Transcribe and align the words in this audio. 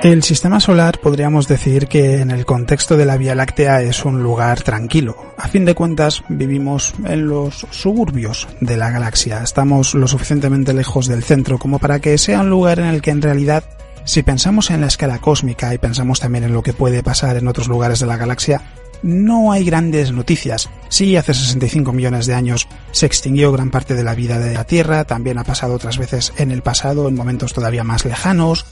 El 0.00 0.22
sistema 0.22 0.60
solar 0.60 1.00
podríamos 1.00 1.48
decir 1.48 1.88
que 1.88 2.20
en 2.20 2.30
el 2.30 2.46
contexto 2.46 2.96
de 2.96 3.04
la 3.04 3.16
Vía 3.16 3.34
Láctea 3.34 3.82
es 3.82 4.04
un 4.04 4.22
lugar 4.22 4.62
tranquilo. 4.62 5.16
A 5.36 5.48
fin 5.48 5.64
de 5.64 5.74
cuentas 5.74 6.22
vivimos 6.28 6.94
en 7.04 7.26
los 7.26 7.66
suburbios 7.70 8.46
de 8.60 8.76
la 8.76 8.92
galaxia. 8.92 9.42
Estamos 9.42 9.94
lo 9.94 10.06
suficientemente 10.06 10.72
lejos 10.72 11.08
del 11.08 11.24
centro 11.24 11.58
como 11.58 11.80
para 11.80 11.98
que 11.98 12.16
sea 12.16 12.42
un 12.42 12.50
lugar 12.50 12.78
en 12.78 12.86
el 12.86 13.02
que 13.02 13.10
en 13.10 13.22
realidad 13.22 13.64
si 14.04 14.22
pensamos 14.22 14.70
en 14.70 14.82
la 14.82 14.86
escala 14.86 15.18
cósmica 15.18 15.74
y 15.74 15.78
pensamos 15.78 16.20
también 16.20 16.44
en 16.44 16.52
lo 16.52 16.62
que 16.62 16.72
puede 16.72 17.02
pasar 17.02 17.36
en 17.36 17.48
otros 17.48 17.66
lugares 17.66 17.98
de 17.98 18.06
la 18.06 18.16
galaxia, 18.16 18.62
no 19.02 19.50
hay 19.50 19.64
grandes 19.64 20.12
noticias. 20.12 20.70
Sí, 20.88 21.16
hace 21.16 21.34
65 21.34 21.92
millones 21.92 22.26
de 22.26 22.34
años 22.34 22.68
se 22.92 23.06
extinguió 23.06 23.50
gran 23.52 23.70
parte 23.70 23.94
de 23.94 24.04
la 24.04 24.14
vida 24.14 24.38
de 24.38 24.54
la 24.54 24.64
Tierra, 24.64 25.04
también 25.04 25.38
ha 25.38 25.44
pasado 25.44 25.74
otras 25.74 25.98
veces 25.98 26.32
en 26.38 26.52
el 26.52 26.62
pasado, 26.62 27.08
en 27.08 27.16
momentos 27.16 27.52
todavía 27.52 27.84
más 27.84 28.04
lejanos, 28.04 28.64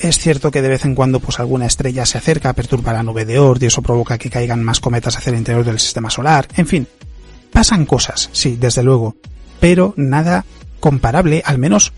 es 0.00 0.18
cierto 0.18 0.50
que 0.50 0.62
de 0.62 0.68
vez 0.68 0.84
en 0.84 0.94
cuando 0.94 1.20
pues 1.20 1.40
alguna 1.40 1.66
estrella 1.66 2.06
se 2.06 2.18
acerca, 2.18 2.52
perturba 2.52 2.92
la 2.92 3.02
nube 3.02 3.24
de 3.24 3.38
Oort 3.38 3.62
y 3.62 3.66
eso 3.66 3.82
provoca 3.82 4.18
que 4.18 4.30
caigan 4.30 4.62
más 4.62 4.80
cometas 4.80 5.16
hacia 5.16 5.30
el 5.30 5.38
interior 5.38 5.64
del 5.64 5.78
sistema 5.78 6.10
solar. 6.10 6.48
En 6.56 6.66
fin, 6.66 6.86
pasan 7.52 7.86
cosas, 7.86 8.30
sí, 8.32 8.56
desde 8.60 8.82
luego, 8.82 9.16
pero 9.60 9.94
nada 9.96 10.44
comparable, 10.80 11.42
al 11.44 11.58
menos 11.58 11.92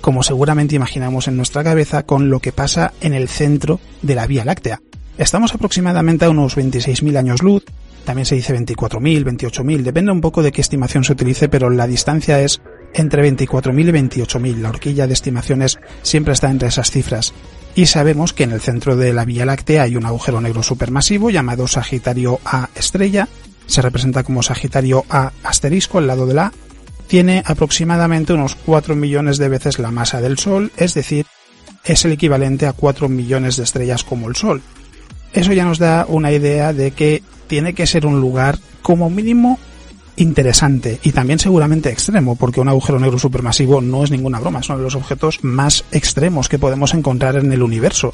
como 0.00 0.22
seguramente 0.22 0.76
imaginamos 0.76 1.28
en 1.28 1.36
nuestra 1.36 1.62
cabeza, 1.62 2.04
con 2.04 2.30
lo 2.30 2.40
que 2.40 2.52
pasa 2.52 2.92
en 3.00 3.12
el 3.12 3.28
centro 3.28 3.80
de 4.02 4.14
la 4.14 4.26
Vía 4.26 4.44
Láctea. 4.44 4.80
Estamos 5.18 5.54
aproximadamente 5.54 6.24
a 6.24 6.30
unos 6.30 6.56
26.000 6.56 7.18
años 7.18 7.42
luz, 7.42 7.64
también 8.04 8.24
se 8.24 8.34
dice 8.34 8.56
24.000, 8.56 9.24
28.000, 9.24 9.82
depende 9.82 10.12
un 10.12 10.20
poco 10.20 10.42
de 10.42 10.52
qué 10.52 10.60
estimación 10.60 11.04
se 11.04 11.12
utilice, 11.12 11.48
pero 11.48 11.68
la 11.68 11.86
distancia 11.86 12.40
es 12.40 12.62
entre 12.94 13.28
24.000 13.30 13.88
y 13.88 14.20
28.000. 14.20 14.56
La 14.56 14.70
horquilla 14.70 15.06
de 15.06 15.14
estimaciones 15.14 15.78
siempre 16.02 16.32
está 16.32 16.50
entre 16.50 16.68
esas 16.68 16.90
cifras. 16.90 17.32
Y 17.74 17.86
sabemos 17.86 18.32
que 18.32 18.44
en 18.44 18.52
el 18.52 18.60
centro 18.60 18.96
de 18.96 19.12
la 19.12 19.24
Vía 19.24 19.46
Láctea 19.46 19.82
hay 19.82 19.96
un 19.96 20.06
agujero 20.06 20.40
negro 20.40 20.62
supermasivo 20.62 21.30
llamado 21.30 21.68
Sagitario 21.68 22.40
A 22.44 22.68
estrella. 22.74 23.28
Se 23.66 23.82
representa 23.82 24.24
como 24.24 24.42
Sagitario 24.42 25.04
A 25.08 25.32
asterisco 25.44 25.98
al 25.98 26.08
lado 26.08 26.26
de 26.26 26.34
la 26.34 26.46
A. 26.46 26.52
Tiene 27.06 27.42
aproximadamente 27.44 28.32
unos 28.32 28.54
4 28.54 28.96
millones 28.96 29.38
de 29.38 29.48
veces 29.48 29.78
la 29.78 29.90
masa 29.90 30.20
del 30.20 30.38
Sol, 30.38 30.70
es 30.76 30.94
decir, 30.94 31.26
es 31.84 32.04
el 32.04 32.12
equivalente 32.12 32.66
a 32.66 32.72
4 32.72 33.08
millones 33.08 33.56
de 33.56 33.64
estrellas 33.64 34.04
como 34.04 34.28
el 34.28 34.36
Sol. 34.36 34.62
Eso 35.32 35.52
ya 35.52 35.64
nos 35.64 35.78
da 35.78 36.06
una 36.08 36.32
idea 36.32 36.72
de 36.72 36.90
que 36.90 37.22
tiene 37.46 37.74
que 37.74 37.86
ser 37.86 38.06
un 38.06 38.20
lugar 38.20 38.58
como 38.82 39.10
mínimo 39.10 39.58
interesante 40.16 41.00
y 41.02 41.12
también 41.12 41.38
seguramente 41.38 41.90
extremo, 41.90 42.36
porque 42.36 42.60
un 42.60 42.68
agujero 42.68 42.98
negro 42.98 43.18
supermasivo 43.18 43.80
no 43.80 44.04
es 44.04 44.10
ninguna 44.10 44.40
broma, 44.40 44.60
es 44.60 44.68
uno 44.68 44.78
de 44.78 44.84
los 44.84 44.94
objetos 44.94 45.38
más 45.42 45.84
extremos 45.92 46.48
que 46.48 46.58
podemos 46.58 46.94
encontrar 46.94 47.36
en 47.36 47.52
el 47.52 47.62
universo. 47.62 48.12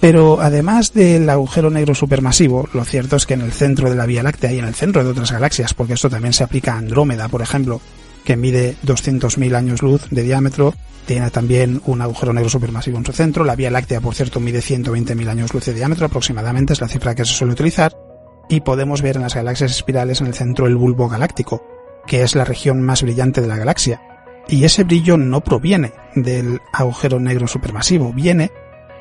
Pero 0.00 0.40
además 0.40 0.92
del 0.92 1.28
agujero 1.28 1.70
negro 1.70 1.94
supermasivo, 1.94 2.68
lo 2.72 2.84
cierto 2.84 3.16
es 3.16 3.26
que 3.26 3.34
en 3.34 3.40
el 3.40 3.52
centro 3.52 3.90
de 3.90 3.96
la 3.96 4.06
Vía 4.06 4.22
Láctea 4.22 4.52
y 4.52 4.58
en 4.58 4.64
el 4.64 4.74
centro 4.74 5.02
de 5.02 5.10
otras 5.10 5.32
galaxias, 5.32 5.74
porque 5.74 5.94
esto 5.94 6.08
también 6.08 6.32
se 6.32 6.44
aplica 6.44 6.74
a 6.74 6.78
Andrómeda, 6.78 7.28
por 7.28 7.42
ejemplo, 7.42 7.80
que 8.24 8.36
mide 8.36 8.76
200.000 8.86 9.56
años 9.56 9.82
luz 9.82 10.02
de 10.10 10.22
diámetro, 10.22 10.74
tiene 11.06 11.30
también 11.30 11.80
un 11.86 12.00
agujero 12.00 12.32
negro 12.32 12.50
supermasivo 12.50 12.98
en 12.98 13.06
su 13.06 13.12
centro. 13.12 13.44
La 13.44 13.56
Vía 13.56 13.70
Láctea, 13.70 14.00
por 14.00 14.14
cierto, 14.14 14.38
mide 14.38 14.60
120.000 14.60 15.28
años 15.28 15.52
luz 15.52 15.64
de 15.64 15.74
diámetro 15.74 16.06
aproximadamente, 16.06 16.74
es 16.74 16.80
la 16.80 16.88
cifra 16.88 17.14
que 17.14 17.24
se 17.24 17.32
suele 17.32 17.54
utilizar 17.54 18.07
y 18.48 18.60
podemos 18.60 19.02
ver 19.02 19.16
en 19.16 19.22
las 19.22 19.34
galaxias 19.34 19.70
espirales 19.70 20.20
en 20.20 20.28
el 20.28 20.34
centro 20.34 20.66
el 20.66 20.76
bulbo 20.76 21.08
galáctico, 21.08 21.62
que 22.06 22.22
es 22.22 22.34
la 22.34 22.44
región 22.44 22.82
más 22.82 23.02
brillante 23.02 23.40
de 23.40 23.46
la 23.46 23.56
galaxia. 23.56 24.02
Y 24.48 24.64
ese 24.64 24.84
brillo 24.84 25.16
no 25.16 25.42
proviene 25.42 25.92
del 26.14 26.60
agujero 26.72 27.20
negro 27.20 27.46
supermasivo, 27.46 28.12
viene 28.12 28.50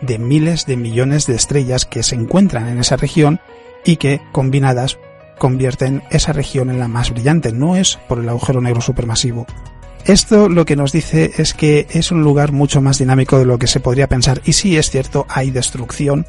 de 0.01 0.19
miles 0.19 0.65
de 0.65 0.77
millones 0.77 1.25
de 1.25 1.35
estrellas 1.35 1.85
que 1.85 2.03
se 2.03 2.15
encuentran 2.15 2.67
en 2.67 2.79
esa 2.79 2.97
región 2.97 3.39
y 3.85 3.95
que, 3.95 4.21
combinadas, 4.31 4.99
convierten 5.37 6.03
esa 6.11 6.33
región 6.33 6.69
en 6.69 6.79
la 6.79 6.87
más 6.87 7.11
brillante. 7.11 7.51
No 7.51 7.75
es 7.75 7.97
por 8.07 8.19
el 8.19 8.29
agujero 8.29 8.61
negro 8.61 8.81
supermasivo. 8.81 9.45
Esto 10.05 10.49
lo 10.49 10.65
que 10.65 10.75
nos 10.75 10.91
dice 10.91 11.31
es 11.37 11.53
que 11.53 11.87
es 11.89 12.11
un 12.11 12.23
lugar 12.23 12.51
mucho 12.51 12.81
más 12.81 12.99
dinámico 12.99 13.39
de 13.39 13.45
lo 13.45 13.57
que 13.57 13.67
se 13.67 13.79
podría 13.79 14.07
pensar. 14.07 14.41
Y 14.45 14.53
sí 14.53 14.77
es 14.77 14.89
cierto, 14.89 15.25
hay 15.29 15.51
destrucción 15.51 16.25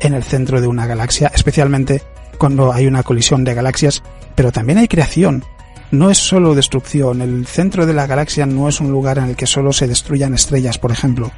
en 0.00 0.14
el 0.14 0.22
centro 0.22 0.60
de 0.60 0.66
una 0.66 0.86
galaxia, 0.86 1.30
especialmente 1.34 2.02
cuando 2.42 2.72
hay 2.72 2.88
una 2.88 3.04
colisión 3.04 3.44
de 3.44 3.54
galaxias, 3.54 4.02
pero 4.34 4.50
también 4.50 4.76
hay 4.78 4.88
creación. 4.88 5.44
No 5.92 6.10
es 6.10 6.18
solo 6.18 6.56
destrucción, 6.56 7.22
el 7.22 7.46
centro 7.46 7.86
de 7.86 7.94
la 7.94 8.08
galaxia 8.08 8.46
no 8.46 8.68
es 8.68 8.80
un 8.80 8.90
lugar 8.90 9.18
en 9.18 9.26
el 9.26 9.36
que 9.36 9.46
solo 9.46 9.72
se 9.72 9.86
destruyan 9.86 10.34
estrellas, 10.34 10.76
por 10.76 10.90
ejemplo. 10.90 11.30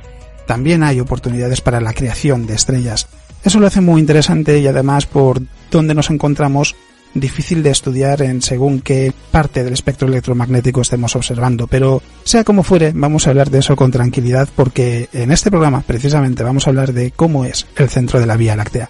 También 0.46 0.82
hay 0.82 1.00
oportunidades 1.00 1.60
para 1.60 1.82
la 1.82 1.92
creación 1.92 2.46
de 2.46 2.54
estrellas. 2.54 3.06
Eso 3.44 3.60
lo 3.60 3.66
hace 3.66 3.82
muy 3.82 4.00
interesante 4.00 4.58
y 4.60 4.66
además 4.66 5.04
por 5.04 5.42
donde 5.70 5.94
nos 5.94 6.08
encontramos 6.08 6.74
difícil 7.12 7.62
de 7.62 7.72
estudiar 7.72 8.22
en 8.22 8.40
según 8.40 8.80
qué 8.80 9.12
parte 9.30 9.62
del 9.62 9.74
espectro 9.74 10.08
electromagnético 10.08 10.80
estemos 10.80 11.14
observando, 11.16 11.66
pero 11.66 12.00
sea 12.22 12.44
como 12.44 12.62
fuere, 12.62 12.92
vamos 12.94 13.26
a 13.26 13.30
hablar 13.30 13.50
de 13.50 13.58
eso 13.58 13.76
con 13.76 13.90
tranquilidad 13.90 14.48
porque 14.56 15.10
en 15.12 15.32
este 15.32 15.50
programa 15.50 15.84
precisamente 15.86 16.42
vamos 16.42 16.66
a 16.66 16.70
hablar 16.70 16.94
de 16.94 17.10
cómo 17.10 17.44
es 17.44 17.66
el 17.76 17.90
centro 17.90 18.20
de 18.20 18.26
la 18.26 18.38
Vía 18.38 18.56
Láctea. 18.56 18.88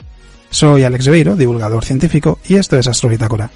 Soy 0.55 0.85
Alex 0.85 1.09
Beiro, 1.09 1.35
divulgador 1.35 1.85
científico, 1.85 2.39
y 2.47 2.55
esto 2.55 2.79
es 2.79 2.87
Astrobitácora. 2.87 3.51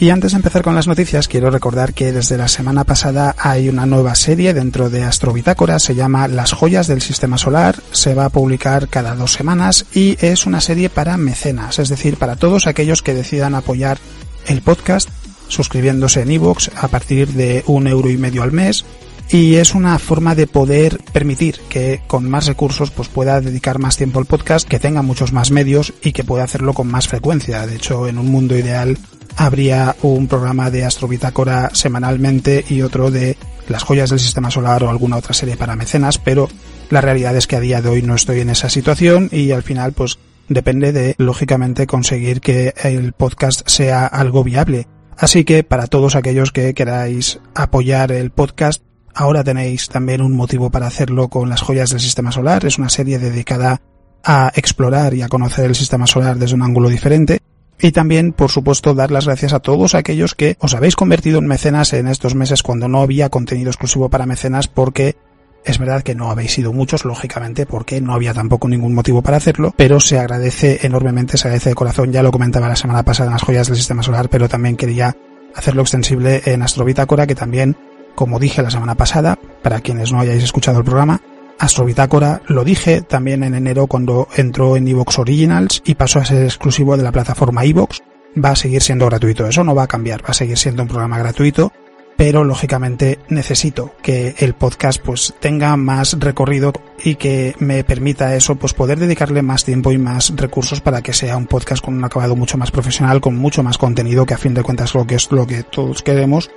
Y 0.00 0.08
antes 0.08 0.32
de 0.32 0.36
empezar 0.36 0.62
con 0.62 0.74
las 0.74 0.86
noticias, 0.86 1.28
quiero 1.28 1.50
recordar 1.50 1.92
que 1.92 2.10
desde 2.10 2.38
la 2.38 2.48
semana 2.48 2.84
pasada 2.84 3.36
hay 3.38 3.68
una 3.68 3.84
nueva 3.84 4.14
serie 4.14 4.54
dentro 4.54 4.88
de 4.88 5.04
Astrobitácora, 5.04 5.78
se 5.78 5.94
llama 5.94 6.26
Las 6.26 6.54
joyas 6.54 6.86
del 6.86 7.02
sistema 7.02 7.36
solar, 7.36 7.76
se 7.92 8.14
va 8.14 8.24
a 8.24 8.30
publicar 8.30 8.88
cada 8.88 9.14
dos 9.14 9.34
semanas 9.34 9.84
y 9.92 10.16
es 10.24 10.46
una 10.46 10.62
serie 10.62 10.88
para 10.88 11.18
mecenas, 11.18 11.78
es 11.78 11.90
decir, 11.90 12.16
para 12.16 12.36
todos 12.36 12.66
aquellos 12.66 13.02
que 13.02 13.12
decidan 13.12 13.54
apoyar 13.54 13.98
el 14.46 14.62
podcast 14.62 15.10
suscribiéndose 15.48 16.22
en 16.22 16.30
iVoox 16.30 16.70
a 16.76 16.88
partir 16.88 17.28
de 17.34 17.62
un 17.66 17.86
euro 17.86 18.08
y 18.08 18.16
medio 18.16 18.42
al 18.42 18.52
mes 18.52 18.86
y 19.28 19.56
es 19.56 19.74
una 19.74 19.98
forma 19.98 20.34
de 20.34 20.46
poder 20.46 20.98
permitir 21.12 21.60
que 21.68 22.00
con 22.06 22.26
más 22.26 22.46
recursos 22.46 22.90
pues 22.90 23.08
pueda 23.08 23.42
dedicar 23.42 23.78
más 23.78 23.98
tiempo 23.98 24.18
al 24.18 24.24
podcast, 24.24 24.66
que 24.66 24.80
tenga 24.80 25.02
muchos 25.02 25.34
más 25.34 25.50
medios 25.50 25.92
y 26.02 26.12
que 26.12 26.24
pueda 26.24 26.44
hacerlo 26.44 26.72
con 26.72 26.88
más 26.88 27.06
frecuencia. 27.06 27.66
De 27.66 27.76
hecho, 27.76 28.08
en 28.08 28.16
un 28.16 28.30
mundo 28.30 28.56
ideal 28.56 28.96
habría 29.40 29.96
un 30.02 30.28
programa 30.28 30.70
de 30.70 30.84
Astrobitácora 30.84 31.70
semanalmente 31.72 32.62
y 32.68 32.82
otro 32.82 33.10
de 33.10 33.38
las 33.68 33.82
joyas 33.82 34.10
del 34.10 34.18
sistema 34.18 34.50
solar 34.50 34.84
o 34.84 34.90
alguna 34.90 35.16
otra 35.16 35.32
serie 35.32 35.56
para 35.56 35.76
mecenas, 35.76 36.18
pero 36.18 36.50
la 36.90 37.00
realidad 37.00 37.34
es 37.34 37.46
que 37.46 37.56
a 37.56 37.60
día 37.60 37.80
de 37.80 37.88
hoy 37.88 38.02
no 38.02 38.14
estoy 38.14 38.40
en 38.40 38.50
esa 38.50 38.68
situación 38.68 39.30
y 39.32 39.52
al 39.52 39.62
final 39.62 39.92
pues 39.92 40.18
depende 40.48 40.92
de 40.92 41.14
lógicamente 41.16 41.86
conseguir 41.86 42.42
que 42.42 42.74
el 42.84 43.14
podcast 43.14 43.66
sea 43.66 44.04
algo 44.04 44.44
viable. 44.44 44.86
Así 45.16 45.44
que 45.44 45.64
para 45.64 45.86
todos 45.86 46.16
aquellos 46.16 46.52
que 46.52 46.74
queráis 46.74 47.40
apoyar 47.54 48.12
el 48.12 48.30
podcast, 48.30 48.82
ahora 49.14 49.42
tenéis 49.42 49.88
también 49.88 50.20
un 50.20 50.36
motivo 50.36 50.68
para 50.68 50.86
hacerlo 50.86 51.28
con 51.28 51.48
las 51.48 51.62
joyas 51.62 51.88
del 51.88 52.00
sistema 52.00 52.30
solar. 52.30 52.66
Es 52.66 52.76
una 52.76 52.90
serie 52.90 53.18
dedicada 53.18 53.80
a 54.22 54.52
explorar 54.54 55.14
y 55.14 55.22
a 55.22 55.28
conocer 55.28 55.64
el 55.64 55.74
sistema 55.74 56.06
solar 56.06 56.36
desde 56.36 56.56
un 56.56 56.62
ángulo 56.62 56.90
diferente 56.90 57.39
y 57.80 57.92
también, 57.92 58.32
por 58.32 58.50
supuesto, 58.50 58.94
dar 58.94 59.10
las 59.10 59.26
gracias 59.26 59.52
a 59.52 59.60
todos 59.60 59.94
aquellos 59.94 60.34
que 60.34 60.56
os 60.60 60.74
habéis 60.74 60.96
convertido 60.96 61.38
en 61.38 61.46
mecenas 61.46 61.92
en 61.92 62.08
estos 62.08 62.34
meses 62.34 62.62
cuando 62.62 62.88
no 62.88 63.00
había 63.00 63.30
contenido 63.30 63.70
exclusivo 63.70 64.08
para 64.08 64.26
mecenas 64.26 64.68
porque 64.68 65.16
Es 65.62 65.78
verdad 65.78 66.02
que 66.02 66.14
no 66.14 66.30
habéis 66.30 66.52
sido 66.52 66.72
muchos, 66.72 67.04
lógicamente, 67.04 67.66
porque 67.66 68.00
no 68.00 68.14
había 68.14 68.32
tampoco 68.32 68.66
ningún 68.68 68.94
motivo 68.94 69.20
para 69.20 69.36
hacerlo, 69.36 69.74
pero 69.76 70.00
se 70.00 70.18
agradece 70.18 70.80
enormemente, 70.86 71.36
se 71.36 71.48
agradece 71.48 71.70
de 71.70 71.74
corazón, 71.74 72.12
ya 72.12 72.22
lo 72.22 72.32
comentaba 72.32 72.68
la 72.68 72.76
semana 72.76 73.02
pasada 73.02 73.28
en 73.28 73.34
las 73.34 73.42
joyas 73.42 73.66
del 73.66 73.76
sistema 73.76 74.02
solar, 74.02 74.30
pero 74.30 74.48
también 74.48 74.76
quería 74.76 75.16
hacerlo 75.54 75.82
extensible 75.82 76.40
en 76.46 76.62
Astrobitácora, 76.62 77.26
que 77.26 77.34
también, 77.34 77.76
como 78.14 78.38
dije 78.38 78.62
la 78.62 78.70
semana 78.70 78.94
pasada, 78.94 79.38
para 79.62 79.80
quienes 79.80 80.12
no 80.12 80.20
hayáis 80.20 80.42
escuchado 80.42 80.78
el 80.78 80.84
programa, 80.84 81.20
Astrobitácora 81.60 82.42
lo 82.48 82.64
dije 82.64 83.02
también 83.02 83.44
en 83.44 83.54
enero 83.54 83.86
cuando 83.86 84.26
entró 84.36 84.76
en 84.76 84.88
Evox 84.88 85.18
Originals 85.18 85.82
y 85.84 85.94
pasó 85.94 86.18
a 86.18 86.24
ser 86.24 86.42
exclusivo 86.42 86.96
de 86.96 87.04
la 87.04 87.12
plataforma 87.12 87.64
Evox. 87.64 88.02
Va 88.42 88.50
a 88.50 88.56
seguir 88.56 88.82
siendo 88.82 89.06
gratuito, 89.06 89.46
eso 89.46 89.62
no 89.62 89.74
va 89.74 89.84
a 89.84 89.88
cambiar, 89.88 90.24
va 90.24 90.30
a 90.30 90.34
seguir 90.34 90.56
siendo 90.56 90.82
un 90.82 90.88
programa 90.88 91.18
gratuito 91.18 91.72
pero 92.20 92.44
lógicamente 92.44 93.18
necesito 93.30 93.94
que 94.02 94.34
el 94.40 94.52
podcast 94.52 95.00
pues 95.02 95.32
tenga 95.40 95.74
más 95.78 96.18
recorrido 96.20 96.70
y 97.02 97.14
que 97.14 97.54
me 97.60 97.82
permita 97.82 98.36
eso 98.36 98.56
pues 98.56 98.74
poder 98.74 98.98
dedicarle 98.98 99.40
más 99.40 99.64
tiempo 99.64 99.90
y 99.90 99.96
más 99.96 100.30
recursos 100.36 100.82
para 100.82 101.00
que 101.00 101.14
sea 101.14 101.38
un 101.38 101.46
podcast 101.46 101.82
con 101.82 101.94
un 101.94 102.04
acabado 102.04 102.36
mucho 102.36 102.58
más 102.58 102.70
profesional, 102.70 103.22
con 103.22 103.36
mucho 103.36 103.62
más 103.62 103.78
contenido 103.78 104.26
que 104.26 104.34
a 104.34 104.36
fin 104.36 104.52
de 104.52 104.62
cuentas 104.62 104.94
lo 104.94 105.06
que 105.06 105.14
es 105.14 105.32
lo 105.32 105.46
que 105.46 105.62
todos 105.62 106.02
queremos 106.02 106.50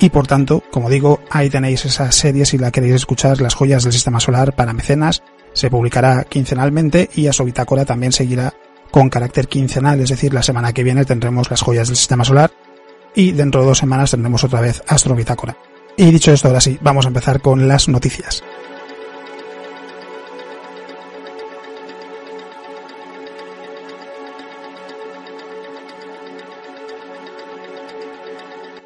y 0.00 0.08
por 0.08 0.26
tanto, 0.26 0.62
como 0.70 0.88
digo, 0.88 1.20
ahí 1.30 1.50
tenéis 1.50 1.84
esa 1.84 2.10
serie 2.10 2.46
si 2.46 2.56
la 2.58 2.70
queréis 2.70 2.94
escuchar, 2.94 3.40
Las 3.40 3.54
joyas 3.54 3.84
del 3.84 3.92
sistema 3.92 4.18
solar 4.18 4.54
para 4.54 4.72
mecenas, 4.72 5.22
se 5.52 5.70
publicará 5.70 6.24
quincenalmente 6.24 7.10
y 7.14 7.26
a 7.26 7.32
también 7.84 8.12
seguirá 8.12 8.54
con 8.90 9.10
carácter 9.10 9.46
quincenal, 9.46 10.00
es 10.00 10.08
decir, 10.08 10.32
la 10.32 10.42
semana 10.42 10.72
que 10.72 10.82
viene 10.82 11.04
tendremos 11.04 11.50
las 11.50 11.60
joyas 11.60 11.88
del 11.88 11.96
sistema 11.96 12.24
solar 12.24 12.50
y 13.14 13.32
dentro 13.32 13.60
de 13.60 13.68
dos 13.68 13.78
semanas 13.78 14.10
tendremos 14.10 14.42
otra 14.42 14.60
vez 14.60 14.82
Astro 14.88 15.14
Bitácora. 15.14 15.56
Y 15.96 16.10
dicho 16.10 16.32
esto, 16.32 16.48
ahora 16.48 16.60
sí, 16.60 16.78
vamos 16.80 17.04
a 17.04 17.08
empezar 17.08 17.40
con 17.40 17.68
las 17.68 17.88
noticias. 17.88 18.42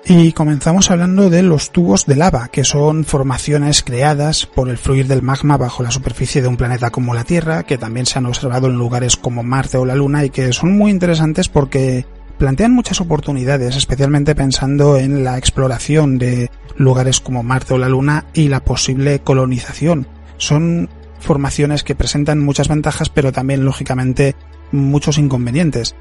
Y 0.06 0.32
comenzamos 0.32 0.90
hablando 0.90 1.30
de 1.30 1.42
los 1.42 1.70
tubos 1.70 2.04
de 2.04 2.16
lava, 2.16 2.48
que 2.48 2.64
son 2.64 3.06
formaciones 3.06 3.82
creadas 3.82 4.44
por 4.44 4.68
el 4.68 4.76
fluir 4.76 5.06
del 5.06 5.22
magma 5.22 5.56
bajo 5.56 5.82
la 5.82 5.90
superficie 5.90 6.42
de 6.42 6.48
un 6.48 6.58
planeta 6.58 6.90
como 6.90 7.14
la 7.14 7.24
Tierra, 7.24 7.62
que 7.62 7.78
también 7.78 8.04
se 8.04 8.18
han 8.18 8.26
observado 8.26 8.66
en 8.66 8.76
lugares 8.76 9.16
como 9.16 9.42
Marte 9.42 9.78
o 9.78 9.86
la 9.86 9.94
Luna 9.94 10.22
y 10.22 10.28
que 10.28 10.52
son 10.52 10.76
muy 10.76 10.90
interesantes 10.90 11.48
porque 11.48 12.04
plantean 12.36 12.72
muchas 12.72 13.00
oportunidades, 13.00 13.76
especialmente 13.76 14.34
pensando 14.34 14.98
en 14.98 15.24
la 15.24 15.38
exploración 15.38 16.18
de 16.18 16.50
lugares 16.76 17.20
como 17.20 17.42
Marte 17.42 17.72
o 17.72 17.78
la 17.78 17.88
Luna 17.88 18.26
y 18.34 18.48
la 18.48 18.62
posible 18.62 19.20
colonización. 19.20 20.06
Son 20.36 20.90
formaciones 21.18 21.82
que 21.82 21.94
presentan 21.94 22.40
muchas 22.40 22.68
ventajas, 22.68 23.08
pero 23.08 23.32
también, 23.32 23.64
lógicamente, 23.64 24.36
muchos 24.70 25.16
inconvenientes. 25.16 25.94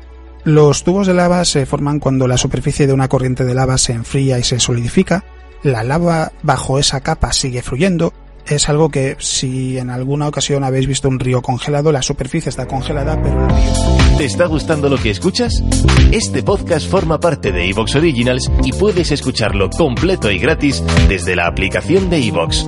Los 0.46 0.84
tubos 0.84 1.08
de 1.08 1.14
lava 1.14 1.46
se 1.46 1.66
forman 1.66 2.00
cuando 2.00 2.28
la 2.28 2.38
superficie 2.38 2.86
de 2.86 2.94
una 2.94 3.08
corriente 3.08 3.46
de 3.46 3.54
lava 3.54 3.78
se 3.78 3.94
enfría 3.94 4.40
y 4.40 4.44
se 4.44 4.60
solidifica, 4.60 5.24
la 5.64 5.84
lava 5.84 6.34
bajo 6.42 6.80
esa 6.80 7.00
capa 7.00 7.32
sigue 7.32 7.62
fluyendo, 7.62 8.12
es 8.46 8.68
algo 8.68 8.90
que 8.90 9.16
si 9.20 9.78
en 9.78 9.90
alguna 9.90 10.28
ocasión 10.28 10.66
habéis 10.66 10.86
visto 10.86 11.08
un 11.08 11.20
río 11.20 11.42
congelado, 11.42 11.94
la 11.94 12.02
superficie 12.02 12.50
está 12.50 12.68
congelada, 12.68 13.22
pero 13.22 13.46
el 13.46 13.50
río... 13.50 14.18
¿Te 14.18 14.26
está 14.26 14.46
gustando 14.48 14.90
lo 14.90 14.98
que 14.98 15.12
escuchas? 15.12 15.64
Este 16.12 16.44
podcast 16.44 16.90
forma 16.90 17.22
parte 17.22 17.54
de 17.54 17.70
Evox 17.70 17.96
Originals 17.96 18.52
y 18.66 18.74
puedes 18.74 19.12
escucharlo 19.12 19.70
completo 19.70 20.30
y 20.30 20.40
gratis 20.40 20.84
desde 21.08 21.38
la 21.38 21.48
aplicación 21.48 22.10
de 22.10 22.18
Evox. 22.18 22.68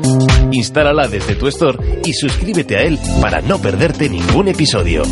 Instálala 0.52 1.10
desde 1.10 1.36
tu 1.36 1.48
store 1.48 2.02
y 2.06 2.14
suscríbete 2.14 2.78
a 2.78 2.84
él 2.84 2.98
para 3.22 3.42
no 3.42 3.60
perderte 3.60 4.08
ningún 4.08 4.48
episodio. 4.48 5.04